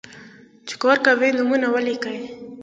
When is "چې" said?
0.67-0.75